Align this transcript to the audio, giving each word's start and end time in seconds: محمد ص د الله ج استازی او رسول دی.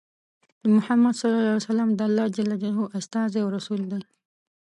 محمد 0.75 1.15
ص 1.21 1.23
د 1.99 2.01
الله 2.07 2.25
ج 2.35 2.37
استازی 2.99 3.39
او 3.43 3.47
رسول 3.57 3.81
دی. 3.91 4.01